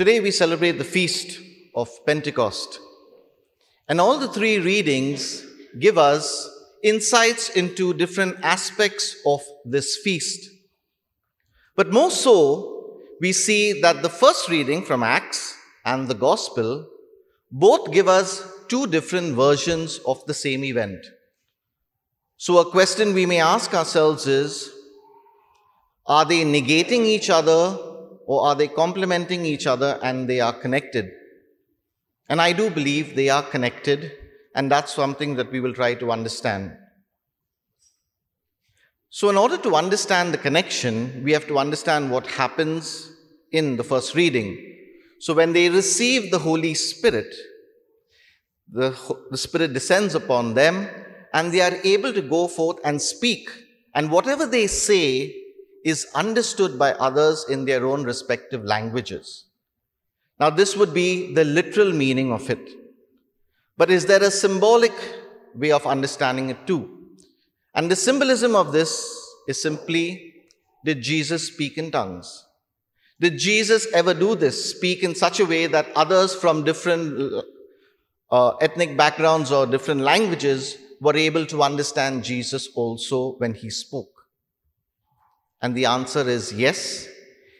Today 0.00 0.18
we 0.20 0.30
celebrate 0.30 0.78
the 0.78 0.92
feast 0.96 1.38
of 1.74 1.90
Pentecost. 2.06 2.80
And 3.86 4.00
all 4.00 4.18
the 4.18 4.32
three 4.32 4.58
readings 4.58 5.44
give 5.78 5.98
us 5.98 6.48
insights 6.82 7.50
into 7.50 7.92
different 7.92 8.38
aspects 8.42 9.16
of 9.26 9.42
this 9.66 9.98
feast. 9.98 10.48
But 11.76 11.92
more 11.92 12.10
so, 12.10 12.96
we 13.20 13.32
see 13.32 13.78
that 13.82 14.00
the 14.00 14.08
first 14.08 14.48
reading 14.48 14.86
from 14.86 15.02
Acts 15.02 15.54
and 15.84 16.08
the 16.08 16.14
Gospel 16.14 16.88
both 17.52 17.92
give 17.92 18.08
us 18.08 18.42
two 18.68 18.86
different 18.86 19.34
versions 19.34 19.98
of 20.06 20.24
the 20.24 20.32
same 20.32 20.64
event. 20.64 21.04
So, 22.38 22.56
a 22.56 22.70
question 22.70 23.12
we 23.12 23.26
may 23.26 23.42
ask 23.42 23.74
ourselves 23.74 24.26
is 24.26 24.70
are 26.06 26.24
they 26.24 26.42
negating 26.42 27.04
each 27.04 27.28
other 27.28 27.89
or 28.30 28.46
are 28.46 28.54
they 28.54 28.68
complementing 28.68 29.44
each 29.44 29.66
other 29.66 29.98
and 30.04 30.28
they 30.28 30.38
are 30.38 30.52
connected? 30.52 31.10
And 32.28 32.40
I 32.40 32.52
do 32.52 32.70
believe 32.70 33.16
they 33.16 33.28
are 33.28 33.42
connected, 33.42 34.12
and 34.54 34.70
that's 34.70 34.94
something 34.94 35.34
that 35.34 35.50
we 35.50 35.58
will 35.58 35.74
try 35.74 35.94
to 35.94 36.12
understand. 36.12 36.70
So, 39.08 39.30
in 39.30 39.36
order 39.36 39.58
to 39.58 39.74
understand 39.74 40.32
the 40.32 40.38
connection, 40.38 41.24
we 41.24 41.32
have 41.32 41.48
to 41.48 41.58
understand 41.58 42.12
what 42.12 42.28
happens 42.28 43.10
in 43.50 43.76
the 43.76 43.82
first 43.82 44.14
reading. 44.14 44.48
So, 45.18 45.34
when 45.34 45.52
they 45.52 45.68
receive 45.68 46.30
the 46.30 46.38
Holy 46.38 46.74
Spirit, 46.74 47.34
the, 48.70 48.96
the 49.32 49.38
Spirit 49.38 49.72
descends 49.72 50.14
upon 50.14 50.54
them 50.54 50.88
and 51.34 51.50
they 51.50 51.62
are 51.62 51.76
able 51.82 52.12
to 52.12 52.22
go 52.22 52.46
forth 52.46 52.78
and 52.84 53.02
speak. 53.02 53.50
And 53.92 54.08
whatever 54.08 54.46
they 54.46 54.68
say 54.68 55.39
is 55.84 56.06
understood 56.14 56.78
by 56.78 56.92
others 56.92 57.46
in 57.48 57.64
their 57.64 57.86
own 57.86 58.04
respective 58.04 58.64
languages. 58.64 59.44
Now, 60.38 60.50
this 60.50 60.76
would 60.76 60.94
be 60.94 61.34
the 61.34 61.44
literal 61.44 61.92
meaning 61.92 62.32
of 62.32 62.48
it. 62.48 62.70
But 63.76 63.90
is 63.90 64.06
there 64.06 64.22
a 64.22 64.30
symbolic 64.30 64.92
way 65.54 65.72
of 65.72 65.86
understanding 65.86 66.50
it 66.50 66.66
too? 66.66 66.98
And 67.74 67.90
the 67.90 67.96
symbolism 67.96 68.54
of 68.54 68.72
this 68.72 69.16
is 69.48 69.60
simply 69.60 70.34
did 70.84 71.02
Jesus 71.02 71.48
speak 71.48 71.76
in 71.76 71.90
tongues? 71.90 72.46
Did 73.20 73.38
Jesus 73.38 73.86
ever 73.92 74.14
do 74.14 74.34
this, 74.34 74.70
speak 74.70 75.02
in 75.02 75.14
such 75.14 75.40
a 75.40 75.44
way 75.44 75.66
that 75.66 75.92
others 75.94 76.34
from 76.34 76.64
different 76.64 77.44
uh, 78.30 78.50
ethnic 78.56 78.96
backgrounds 78.96 79.52
or 79.52 79.66
different 79.66 80.00
languages 80.00 80.78
were 81.00 81.16
able 81.16 81.44
to 81.46 81.62
understand 81.62 82.24
Jesus 82.24 82.68
also 82.74 83.32
when 83.32 83.52
he 83.52 83.68
spoke? 83.68 84.19
And 85.62 85.74
the 85.74 85.86
answer 85.86 86.28
is 86.28 86.52
yes, 86.52 87.08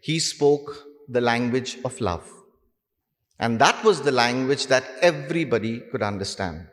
he 0.00 0.18
spoke 0.18 0.84
the 1.08 1.20
language 1.20 1.78
of 1.84 2.00
love. 2.00 2.28
And 3.38 3.58
that 3.58 3.82
was 3.84 4.02
the 4.02 4.12
language 4.12 4.66
that 4.68 4.84
everybody 5.00 5.80
could 5.90 6.02
understand. 6.02 6.68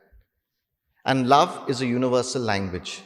And 1.06 1.28
love 1.28 1.70
is 1.70 1.82
a 1.82 1.88
universal 1.88 2.42
language. 2.42 3.02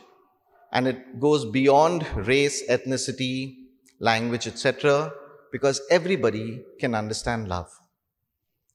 And 0.72 0.88
it 0.88 1.19
goes 1.19 1.45
beyond 1.45 2.06
race, 2.28 2.67
ethnicity, 2.67 3.56
language, 4.00 4.47
etc., 4.47 5.14
because 5.52 5.80
everybody 5.89 6.61
can 6.80 6.95
understand 6.95 7.47
love. 7.47 7.69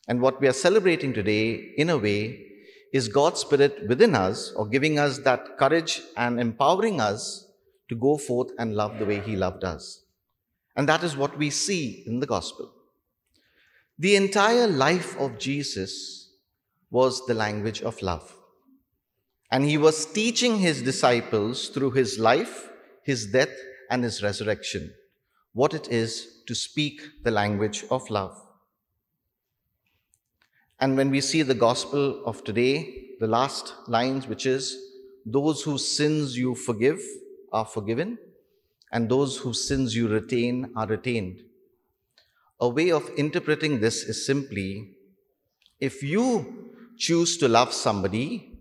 And 0.07 0.23
what 0.23 0.41
we 0.41 0.49
are 0.49 0.53
celebrating 0.53 1.13
today, 1.13 1.55
in 1.77 1.91
a 1.91 1.99
way, 1.99 2.47
is 2.93 3.09
God's 3.09 3.41
Spirit 3.41 3.87
within 3.89 4.15
us, 4.15 4.53
or 4.53 4.67
giving 4.67 4.99
us 4.99 5.19
that 5.19 5.59
courage 5.59 6.01
and 6.17 6.41
empowering 6.41 7.01
us 7.01 7.48
to 7.89 7.95
go 7.95 8.17
forth 8.17 8.51
and 8.59 8.75
love 8.75 8.99
the 8.99 9.07
way 9.07 9.21
He 9.21 9.37
loved 9.37 9.65
us. 9.65 10.03
And 10.77 10.89
that 10.89 11.03
is 11.03 11.17
what 11.17 11.37
we 11.37 11.51
see 11.51 12.03
in 12.07 12.21
the 12.21 12.27
gospel. 12.27 12.73
The 13.99 14.17
entire 14.17 14.67
life 14.67 15.19
of 15.19 15.39
Jesus 15.39 16.31
was 16.91 17.27
the 17.27 17.35
language 17.35 17.83
of 17.83 18.01
love. 18.01 18.35
And 19.51 19.65
He 19.65 19.79
was 19.79 20.07
teaching 20.07 20.59
His 20.59 20.83
disciples 20.83 21.69
through 21.69 21.93
His 21.93 22.19
life, 22.19 22.71
His 23.03 23.27
death, 23.27 23.55
and 23.91 24.05
His 24.05 24.23
resurrection 24.23 24.93
what 25.53 25.75
it 25.75 25.89
is 25.89 26.43
to 26.47 26.55
speak 26.55 27.01
the 27.25 27.31
language 27.33 27.85
of 27.91 28.09
love. 28.11 28.41
And 30.79 30.97
when 30.97 31.11
we 31.11 31.21
see 31.21 31.43
the 31.43 31.55
gospel 31.55 32.25
of 32.25 32.45
today, 32.45 33.17
the 33.19 33.27
last 33.27 33.75
lines, 33.89 34.29
which 34.29 34.47
is, 34.47 34.77
Those 35.27 35.63
whose 35.63 35.87
sins 35.87 36.39
you 36.39 36.55
forgive 36.55 37.01
are 37.53 37.65
forgiven, 37.65 38.19
and 38.93 39.09
those 39.09 39.39
whose 39.39 39.67
sins 39.67 39.95
you 39.95 40.09
retain 40.09 40.73
are 40.77 40.87
retained. 40.87 41.41
A 42.61 42.69
way 42.69 42.91
of 42.91 43.09
interpreting 43.17 43.81
this 43.81 44.03
is 44.03 44.27
simply 44.27 44.95
if 45.81 46.03
you 46.03 46.73
choose 46.97 47.37
to 47.39 47.49
love 47.49 47.73
somebody, 47.73 48.53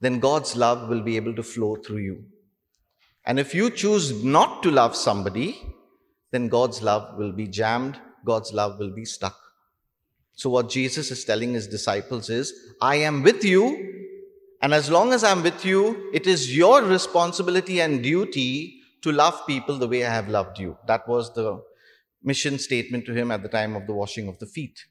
then 0.00 0.18
God's 0.18 0.56
love 0.56 0.88
will 0.88 1.02
be 1.02 1.16
able 1.16 1.34
to 1.34 1.42
flow 1.42 1.76
through 1.76 1.98
you. 1.98 2.24
And 3.26 3.38
if 3.38 3.54
you 3.54 3.70
choose 3.70 4.24
not 4.24 4.62
to 4.62 4.70
love 4.70 4.96
somebody, 4.96 5.60
then 6.30 6.48
God's 6.48 6.82
love 6.82 7.16
will 7.18 7.32
be 7.32 7.46
jammed, 7.46 7.98
God's 8.24 8.52
love 8.52 8.78
will 8.78 8.94
be 8.94 9.04
stuck. 9.04 9.38
So, 10.34 10.50
what 10.50 10.68
Jesus 10.68 11.10
is 11.10 11.24
telling 11.24 11.52
his 11.54 11.68
disciples 11.68 12.28
is, 12.28 12.52
I 12.80 12.96
am 12.96 13.22
with 13.22 13.44
you, 13.44 13.93
and 14.64 14.72
as 14.72 14.90
long 14.90 15.12
as 15.12 15.22
I'm 15.22 15.42
with 15.42 15.62
you, 15.62 16.08
it 16.14 16.26
is 16.26 16.56
your 16.56 16.82
responsibility 16.82 17.80
and 17.80 18.02
duty 18.02 18.80
to 19.02 19.12
love 19.12 19.46
people 19.46 19.76
the 19.76 19.86
way 19.86 20.06
I 20.06 20.10
have 20.10 20.30
loved 20.30 20.58
you. 20.58 20.78
That 20.86 21.06
was 21.06 21.34
the 21.34 21.62
mission 22.22 22.58
statement 22.58 23.04
to 23.04 23.12
him 23.12 23.30
at 23.30 23.42
the 23.42 23.50
time 23.50 23.76
of 23.76 23.86
the 23.86 23.92
washing 23.92 24.26
of 24.26 24.38
the 24.38 24.46
feet, 24.46 24.86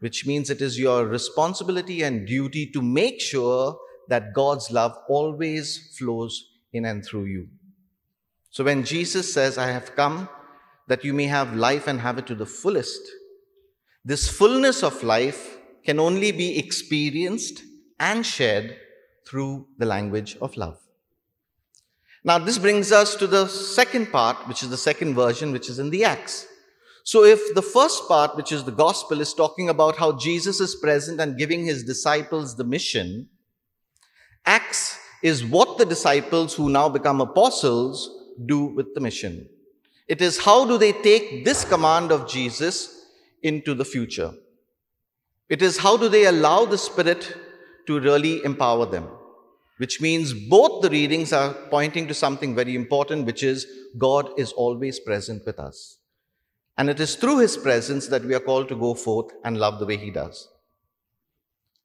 which 0.00 0.26
means 0.26 0.50
it 0.50 0.60
is 0.60 0.76
your 0.76 1.06
responsibility 1.06 2.02
and 2.02 2.26
duty 2.26 2.68
to 2.72 2.82
make 2.82 3.20
sure 3.20 3.78
that 4.08 4.34
God's 4.34 4.72
love 4.72 4.96
always 5.08 5.94
flows 5.96 6.44
in 6.72 6.84
and 6.84 7.06
through 7.06 7.26
you. 7.26 7.46
So, 8.50 8.64
when 8.64 8.82
Jesus 8.82 9.32
says, 9.32 9.56
I 9.56 9.68
have 9.68 9.94
come 9.94 10.28
that 10.88 11.04
you 11.04 11.14
may 11.14 11.26
have 11.26 11.54
life 11.54 11.86
and 11.86 12.00
have 12.00 12.18
it 12.18 12.26
to 12.26 12.34
the 12.34 12.44
fullest, 12.44 13.02
this 14.04 14.28
fullness 14.28 14.82
of 14.82 15.04
life 15.04 15.58
can 15.84 16.00
only 16.00 16.32
be 16.32 16.58
experienced 16.58 17.62
and 18.00 18.26
shared 18.26 18.76
through 19.26 19.68
the 19.78 19.86
language 19.86 20.36
of 20.40 20.56
love. 20.56 20.78
Now, 22.24 22.38
this 22.38 22.58
brings 22.58 22.90
us 22.92 23.14
to 23.16 23.26
the 23.26 23.46
second 23.46 24.10
part, 24.10 24.48
which 24.48 24.62
is 24.62 24.70
the 24.70 24.76
second 24.76 25.14
version, 25.14 25.52
which 25.52 25.70
is 25.70 25.78
in 25.78 25.90
the 25.90 26.04
Acts. 26.04 26.46
So, 27.04 27.24
if 27.24 27.54
the 27.54 27.62
first 27.62 28.08
part, 28.08 28.36
which 28.36 28.52
is 28.52 28.64
the 28.64 28.72
gospel, 28.72 29.20
is 29.20 29.32
talking 29.32 29.68
about 29.68 29.96
how 29.96 30.12
Jesus 30.12 30.60
is 30.60 30.74
present 30.74 31.20
and 31.20 31.38
giving 31.38 31.64
his 31.64 31.84
disciples 31.84 32.56
the 32.56 32.64
mission, 32.64 33.28
Acts 34.44 34.98
is 35.22 35.44
what 35.44 35.78
the 35.78 35.86
disciples 35.86 36.54
who 36.54 36.68
now 36.68 36.88
become 36.88 37.20
apostles 37.20 38.26
do 38.46 38.64
with 38.64 38.94
the 38.94 39.00
mission. 39.00 39.48
It 40.08 40.20
is 40.20 40.38
how 40.38 40.66
do 40.66 40.76
they 40.76 40.92
take 40.92 41.44
this 41.44 41.64
command 41.64 42.10
of 42.10 42.28
Jesus 42.28 43.06
into 43.42 43.74
the 43.74 43.84
future. 43.84 44.32
It 45.48 45.62
is 45.62 45.78
how 45.78 45.96
do 45.96 46.08
they 46.08 46.26
allow 46.26 46.64
the 46.64 46.78
Spirit 46.78 47.34
to 47.86 48.00
really 48.00 48.44
empower 48.44 48.86
them, 48.86 49.08
which 49.78 50.00
means 50.00 50.32
both 50.32 50.82
the 50.82 50.90
readings 50.90 51.32
are 51.32 51.52
pointing 51.70 52.06
to 52.08 52.14
something 52.14 52.54
very 52.54 52.74
important, 52.74 53.26
which 53.26 53.42
is 53.42 53.66
God 53.98 54.30
is 54.38 54.52
always 54.52 55.00
present 55.00 55.44
with 55.46 55.58
us. 55.58 55.98
And 56.78 56.88
it 56.88 57.00
is 57.00 57.16
through 57.16 57.38
His 57.38 57.56
presence 57.56 58.06
that 58.08 58.24
we 58.24 58.34
are 58.34 58.40
called 58.40 58.68
to 58.68 58.76
go 58.76 58.94
forth 58.94 59.32
and 59.44 59.58
love 59.58 59.78
the 59.78 59.86
way 59.86 59.96
He 59.96 60.10
does. 60.10 60.48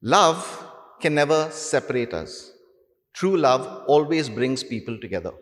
Love 0.02 0.64
can 1.00 1.14
never 1.14 1.50
separate 1.50 2.14
us. 2.14 2.52
True 3.12 3.36
love 3.36 3.84
always 3.86 4.28
brings 4.28 4.62
people 4.62 4.98
together. 4.98 5.32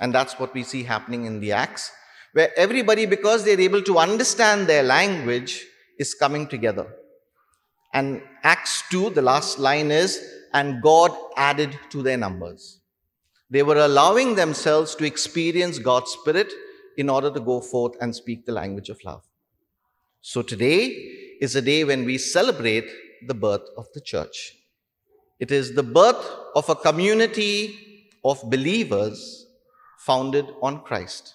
And 0.00 0.14
that's 0.14 0.38
what 0.38 0.52
we 0.54 0.62
see 0.62 0.82
happening 0.82 1.24
in 1.24 1.40
the 1.40 1.52
Acts 1.52 1.90
where 2.34 2.50
everybody, 2.56 3.06
because 3.06 3.44
they're 3.44 3.60
able 3.60 3.82
to 3.82 3.98
understand 3.98 4.66
their 4.66 4.82
language, 4.82 5.64
is 5.98 6.14
coming 6.14 6.46
together. 6.48 6.86
And 7.94 8.22
Acts 8.42 8.82
2, 8.90 9.10
the 9.10 9.22
last 9.22 9.58
line 9.58 9.90
is, 9.92 10.20
and 10.52 10.82
God 10.82 11.16
added 11.36 11.78
to 11.90 12.02
their 12.02 12.16
numbers. 12.16 12.80
They 13.48 13.62
were 13.62 13.78
allowing 13.78 14.34
themselves 14.34 14.96
to 14.96 15.04
experience 15.04 15.78
God's 15.78 16.10
Spirit 16.10 16.52
in 16.96 17.08
order 17.08 17.30
to 17.30 17.40
go 17.40 17.60
forth 17.60 17.94
and 18.00 18.14
speak 18.14 18.44
the 18.44 18.52
language 18.52 18.88
of 18.88 19.02
love. 19.04 19.22
So 20.20 20.42
today 20.42 20.86
is 21.40 21.54
a 21.54 21.62
day 21.62 21.84
when 21.84 22.04
we 22.04 22.18
celebrate 22.18 22.90
the 23.26 23.34
birth 23.34 23.68
of 23.76 23.86
the 23.94 24.00
church. 24.00 24.56
It 25.38 25.52
is 25.52 25.74
the 25.74 25.82
birth 25.82 26.24
of 26.56 26.68
a 26.68 26.74
community 26.74 28.08
of 28.24 28.42
believers 28.50 29.46
founded 29.98 30.46
on 30.62 30.82
Christ. 30.82 31.34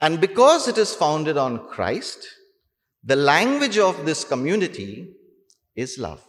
And 0.00 0.20
because 0.20 0.68
it 0.68 0.78
is 0.78 0.94
founded 0.94 1.36
on 1.36 1.66
Christ, 1.68 2.26
the 3.02 3.16
language 3.16 3.78
of 3.78 4.06
this 4.06 4.22
community 4.22 5.14
is 5.84 5.96
love. 5.98 6.22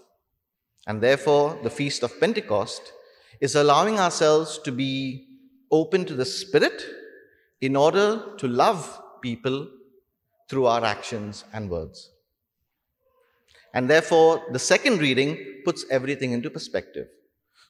And 0.87 1.01
therefore, 1.01 1.59
the 1.63 1.69
Feast 1.69 2.03
of 2.03 2.19
Pentecost 2.19 2.93
is 3.41 3.55
allowing 3.55 3.99
ourselves 3.99 4.59
to 4.59 4.71
be 4.71 5.27
open 5.71 6.05
to 6.05 6.13
the 6.13 6.25
Spirit 6.25 6.83
in 7.61 7.75
order 7.75 8.07
to 8.37 8.47
love 8.47 9.01
people 9.21 9.67
through 10.49 10.65
our 10.65 10.83
actions 10.83 11.43
and 11.53 11.69
words. 11.69 12.11
And 13.73 13.89
therefore, 13.89 14.43
the 14.51 14.59
second 14.59 14.99
reading 14.99 15.37
puts 15.65 15.85
everything 15.91 16.31
into 16.31 16.49
perspective. 16.49 17.07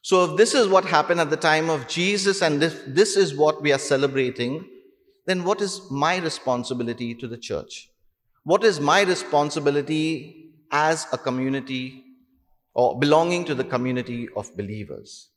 So, 0.02 0.24
if 0.26 0.38
this 0.38 0.54
is 0.54 0.68
what 0.68 0.86
happened 0.86 1.20
at 1.20 1.30
the 1.30 1.44
time 1.52 1.70
of 1.70 1.88
Jesus 1.88 2.42
and 2.42 2.62
this, 2.62 2.82
this 2.88 3.18
is 3.18 3.36
what 3.36 3.62
we 3.62 3.74
are 3.74 3.86
celebrating, 3.94 4.66
then 5.26 5.44
what 5.44 5.62
is 5.62 5.82
my 5.92 6.18
responsibility 6.18 7.14
to 7.16 7.28
the 7.28 7.38
church? 7.38 7.90
What 8.44 8.64
is 8.64 8.80
my 8.80 9.02
responsibility 9.02 10.39
as 10.72 11.08
a 11.12 11.18
community 11.18 12.04
or 12.74 12.98
belonging 13.00 13.46
to 13.46 13.56
the 13.56 13.64
community 13.64 14.30
of 14.36 14.56
believers? 14.56 15.30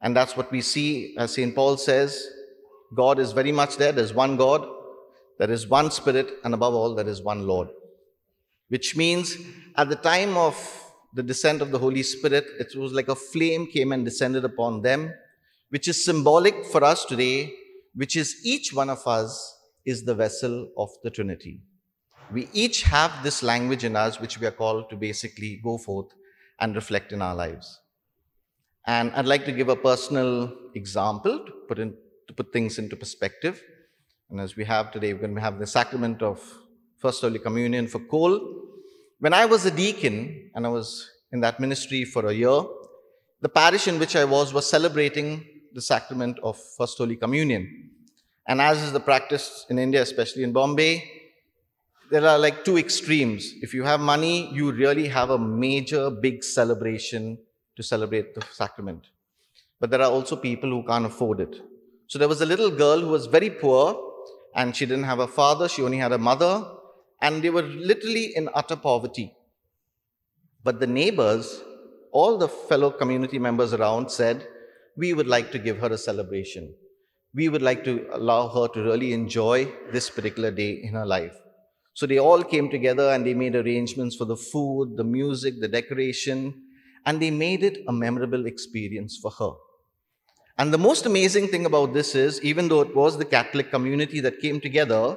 And 0.00 0.14
that's 0.16 0.36
what 0.36 0.50
we 0.52 0.60
see, 0.60 1.16
as 1.16 1.34
St. 1.34 1.54
Paul 1.54 1.76
says 1.76 2.26
God 2.94 3.18
is 3.18 3.32
very 3.32 3.52
much 3.52 3.76
there. 3.76 3.92
There's 3.92 4.14
one 4.14 4.36
God, 4.36 4.66
there 5.38 5.50
is 5.50 5.66
one 5.66 5.90
Spirit, 5.90 6.30
and 6.44 6.54
above 6.54 6.74
all, 6.74 6.94
there 6.94 7.08
is 7.08 7.22
one 7.22 7.46
Lord. 7.46 7.68
Which 8.68 8.96
means 8.96 9.36
at 9.76 9.88
the 9.88 9.96
time 9.96 10.36
of 10.36 10.56
the 11.14 11.22
descent 11.22 11.62
of 11.62 11.70
the 11.70 11.78
Holy 11.78 12.02
Spirit, 12.02 12.46
it 12.58 12.74
was 12.76 12.92
like 12.92 13.08
a 13.08 13.14
flame 13.14 13.66
came 13.66 13.92
and 13.92 14.04
descended 14.04 14.44
upon 14.44 14.82
them, 14.82 15.12
which 15.70 15.88
is 15.88 16.04
symbolic 16.04 16.64
for 16.66 16.84
us 16.84 17.04
today, 17.04 17.54
which 17.94 18.16
is 18.16 18.40
each 18.44 18.72
one 18.72 18.90
of 18.90 19.06
us 19.06 19.56
is 19.84 20.04
the 20.04 20.14
vessel 20.14 20.70
of 20.76 20.90
the 21.02 21.10
Trinity. 21.10 21.60
We 22.32 22.48
each 22.52 22.82
have 22.82 23.22
this 23.22 23.42
language 23.42 23.84
in 23.84 23.96
us, 23.96 24.20
which 24.20 24.38
we 24.38 24.46
are 24.46 24.52
called 24.52 24.90
to 24.90 24.96
basically 24.96 25.60
go 25.62 25.78
forth 25.78 26.12
and 26.60 26.74
reflect 26.74 27.12
in 27.12 27.22
our 27.22 27.34
lives. 27.34 27.80
And 28.86 29.12
I'd 29.14 29.26
like 29.26 29.44
to 29.44 29.52
give 29.52 29.68
a 29.68 29.76
personal 29.76 30.52
example 30.74 31.44
to 31.44 31.52
put, 31.68 31.78
in, 31.78 31.94
to 32.26 32.34
put 32.34 32.52
things 32.52 32.78
into 32.78 32.96
perspective. 32.96 33.62
And 34.30 34.40
as 34.40 34.56
we 34.56 34.64
have 34.64 34.90
today, 34.90 35.12
we're 35.12 35.20
going 35.20 35.34
to 35.34 35.40
have 35.40 35.58
the 35.58 35.66
sacrament 35.66 36.22
of 36.22 36.42
First 36.98 37.20
Holy 37.20 37.38
Communion 37.38 37.86
for 37.86 37.98
Cole. 37.98 38.40
When 39.20 39.32
I 39.32 39.46
was 39.46 39.64
a 39.64 39.70
deacon 39.70 40.50
and 40.54 40.66
I 40.66 40.68
was 40.68 41.10
in 41.32 41.40
that 41.40 41.60
ministry 41.60 42.04
for 42.04 42.26
a 42.26 42.32
year, 42.32 42.62
the 43.40 43.48
parish 43.48 43.88
in 43.88 43.98
which 43.98 44.16
I 44.16 44.24
was 44.24 44.52
was 44.52 44.68
celebrating 44.68 45.44
the 45.72 45.82
sacrament 45.82 46.38
of 46.42 46.58
First 46.76 46.98
Holy 46.98 47.16
Communion. 47.16 47.90
And 48.46 48.60
as 48.60 48.82
is 48.82 48.92
the 48.92 49.00
practice 49.00 49.66
in 49.68 49.78
India, 49.78 50.02
especially 50.02 50.42
in 50.42 50.52
Bombay, 50.52 51.17
there 52.10 52.26
are 52.26 52.38
like 52.38 52.64
two 52.64 52.78
extremes. 52.78 53.52
If 53.60 53.74
you 53.74 53.82
have 53.84 54.00
money, 54.00 54.52
you 54.52 54.72
really 54.72 55.08
have 55.08 55.30
a 55.30 55.38
major, 55.38 56.10
big 56.10 56.42
celebration 56.42 57.38
to 57.76 57.82
celebrate 57.82 58.34
the 58.34 58.44
sacrament. 58.52 59.08
But 59.80 59.90
there 59.90 60.00
are 60.00 60.10
also 60.10 60.36
people 60.36 60.70
who 60.70 60.82
can't 60.84 61.06
afford 61.06 61.40
it. 61.40 61.56
So 62.06 62.18
there 62.18 62.28
was 62.28 62.40
a 62.40 62.46
little 62.46 62.70
girl 62.70 63.00
who 63.00 63.08
was 63.08 63.26
very 63.26 63.50
poor 63.50 64.04
and 64.54 64.74
she 64.74 64.86
didn't 64.86 65.04
have 65.04 65.18
a 65.18 65.28
father, 65.28 65.68
she 65.68 65.82
only 65.82 65.98
had 65.98 66.12
a 66.12 66.18
mother, 66.18 66.66
and 67.20 67.42
they 67.42 67.50
were 67.50 67.62
literally 67.62 68.34
in 68.34 68.48
utter 68.54 68.76
poverty. 68.76 69.34
But 70.64 70.80
the 70.80 70.86
neighbors, 70.86 71.62
all 72.12 72.38
the 72.38 72.48
fellow 72.48 72.90
community 72.90 73.38
members 73.38 73.74
around 73.74 74.10
said, 74.10 74.48
We 74.96 75.12
would 75.12 75.26
like 75.26 75.52
to 75.52 75.58
give 75.58 75.78
her 75.78 75.88
a 75.88 75.98
celebration. 75.98 76.74
We 77.34 77.48
would 77.48 77.62
like 77.62 77.84
to 77.84 78.08
allow 78.10 78.48
her 78.48 78.68
to 78.68 78.82
really 78.82 79.12
enjoy 79.12 79.70
this 79.92 80.08
particular 80.10 80.50
day 80.50 80.80
in 80.82 80.94
her 80.94 81.06
life. 81.06 81.36
So 81.98 82.06
they 82.06 82.20
all 82.20 82.44
came 82.44 82.70
together 82.70 83.10
and 83.10 83.26
they 83.26 83.34
made 83.34 83.56
arrangements 83.56 84.14
for 84.14 84.24
the 84.24 84.36
food, 84.36 84.96
the 84.96 85.02
music, 85.02 85.58
the 85.58 85.66
decoration, 85.66 86.54
and 87.04 87.20
they 87.20 87.32
made 87.32 87.64
it 87.64 87.78
a 87.88 87.92
memorable 87.92 88.46
experience 88.46 89.18
for 89.20 89.32
her. 89.32 89.50
And 90.58 90.72
the 90.72 90.78
most 90.78 91.06
amazing 91.06 91.48
thing 91.48 91.66
about 91.66 91.94
this 91.94 92.14
is, 92.14 92.40
even 92.42 92.68
though 92.68 92.82
it 92.82 92.94
was 92.94 93.18
the 93.18 93.24
Catholic 93.24 93.72
community 93.72 94.20
that 94.20 94.38
came 94.38 94.60
together, 94.60 95.16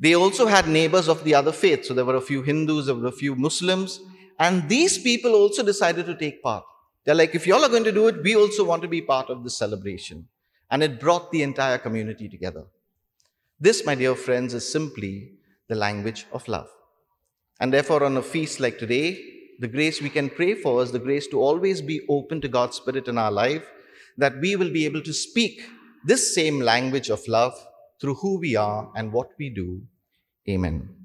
they 0.00 0.16
also 0.16 0.48
had 0.48 0.66
neighbors 0.66 1.06
of 1.06 1.22
the 1.22 1.36
other 1.36 1.52
faith. 1.52 1.84
So 1.84 1.94
there 1.94 2.04
were 2.04 2.16
a 2.16 2.20
few 2.20 2.42
Hindus, 2.42 2.86
there 2.86 2.96
were 2.96 3.06
a 3.06 3.12
few 3.12 3.36
Muslims, 3.36 4.00
and 4.40 4.68
these 4.68 4.98
people 4.98 5.36
also 5.36 5.62
decided 5.62 6.06
to 6.06 6.16
take 6.16 6.42
part. 6.42 6.64
They're 7.04 7.14
like, 7.14 7.36
if 7.36 7.46
y'all 7.46 7.64
are 7.64 7.68
going 7.68 7.84
to 7.84 7.92
do 7.92 8.08
it, 8.08 8.20
we 8.24 8.34
also 8.34 8.64
want 8.64 8.82
to 8.82 8.88
be 8.88 9.00
part 9.00 9.30
of 9.30 9.44
the 9.44 9.50
celebration. 9.50 10.26
And 10.72 10.82
it 10.82 10.98
brought 10.98 11.30
the 11.30 11.44
entire 11.44 11.78
community 11.78 12.28
together. 12.28 12.64
This, 13.60 13.86
my 13.86 13.94
dear 13.94 14.16
friends, 14.16 14.54
is 14.54 14.68
simply 14.68 15.34
the 15.70 15.74
language 15.74 16.26
of 16.32 16.46
love. 16.48 16.68
And 17.60 17.72
therefore, 17.72 18.04
on 18.04 18.18
a 18.18 18.22
feast 18.22 18.60
like 18.60 18.78
today, 18.78 19.18
the 19.58 19.68
grace 19.68 20.02
we 20.02 20.10
can 20.10 20.28
pray 20.28 20.54
for 20.54 20.82
is 20.82 20.92
the 20.92 20.98
grace 20.98 21.26
to 21.28 21.40
always 21.40 21.80
be 21.80 22.00
open 22.08 22.40
to 22.42 22.48
God's 22.48 22.76
Spirit 22.76 23.08
in 23.08 23.16
our 23.16 23.30
life, 23.30 23.66
that 24.18 24.38
we 24.40 24.56
will 24.56 24.72
be 24.72 24.84
able 24.84 25.02
to 25.02 25.14
speak 25.14 25.62
this 26.04 26.34
same 26.34 26.60
language 26.60 27.08
of 27.08 27.26
love 27.28 27.54
through 28.00 28.16
who 28.16 28.38
we 28.38 28.56
are 28.56 28.90
and 28.96 29.12
what 29.12 29.30
we 29.38 29.50
do. 29.50 29.82
Amen. 30.48 30.99